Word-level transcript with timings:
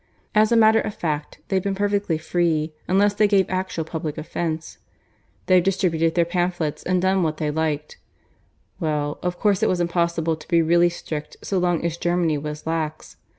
As 0.33 0.51
a 0.51 0.55
matter 0.55 0.81
of 0.81 0.95
fact 0.95 1.37
they've 1.49 1.61
been 1.61 1.75
perfectly 1.75 2.17
free, 2.17 2.73
unless 2.87 3.13
they 3.13 3.27
gave 3.27 3.47
actually 3.51 3.83
public 3.87 4.17
offence. 4.17 4.79
They've 5.45 5.61
distributed 5.61 6.15
their 6.15 6.25
pamphlets 6.25 6.81
and 6.81 6.99
done 6.99 7.21
what 7.21 7.37
they 7.37 7.51
liked. 7.51 7.99
Well, 8.79 9.19
of 9.21 9.37
course 9.37 9.61
it 9.61 9.69
was 9.69 9.79
impossible 9.79 10.37
to 10.37 10.47
be 10.47 10.63
really 10.63 10.89
strict 10.89 11.37
so 11.43 11.59
long 11.59 11.85
as 11.85 11.97
Germany 11.97 12.39
was 12.39 12.65
lax. 12.65 13.17